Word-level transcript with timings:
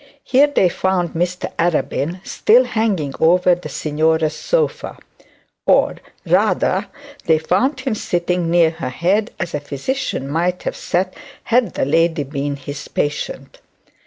Here 0.23 0.47
they 0.47 0.67
found 0.67 1.11
Mr 1.11 1.53
Arabin, 1.59 2.25
still 2.25 2.63
hanging 2.63 3.13
over 3.19 3.53
the 3.53 3.69
signora's 3.69 4.35
sofa; 4.35 4.97
or, 5.67 5.97
rather, 6.25 6.87
they 7.25 7.37
found 7.37 7.81
him 7.81 7.93
sitting 7.93 8.49
near 8.49 8.71
her 8.71 8.89
head, 8.89 9.29
as 9.39 9.53
a 9.53 9.59
physician 9.59 10.27
might 10.27 10.63
have 10.63 10.75
sat, 10.75 11.13
had 11.43 11.75
the 11.75 11.85
lady 11.85 12.23
been 12.23 12.55
his 12.55 12.87
patient. 12.87 13.59